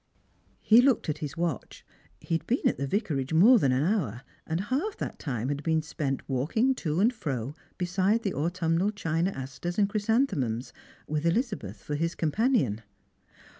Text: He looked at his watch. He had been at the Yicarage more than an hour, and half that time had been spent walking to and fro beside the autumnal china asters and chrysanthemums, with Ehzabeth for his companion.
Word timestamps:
He 0.61 0.81
looked 0.81 1.09
at 1.09 1.19
his 1.19 1.37
watch. 1.37 1.85
He 2.19 2.33
had 2.33 2.47
been 2.47 2.67
at 2.67 2.77
the 2.79 2.87
Yicarage 2.87 3.33
more 3.33 3.59
than 3.59 3.71
an 3.71 3.83
hour, 3.83 4.23
and 4.47 4.59
half 4.61 4.97
that 4.97 5.19
time 5.19 5.49
had 5.49 5.61
been 5.61 5.83
spent 5.83 6.27
walking 6.27 6.73
to 6.73 6.99
and 6.99 7.13
fro 7.13 7.53
beside 7.77 8.23
the 8.23 8.33
autumnal 8.33 8.89
china 8.89 9.29
asters 9.29 9.77
and 9.77 9.87
chrysanthemums, 9.87 10.73
with 11.05 11.25
Ehzabeth 11.25 11.75
for 11.75 11.93
his 11.93 12.15
companion. 12.15 12.81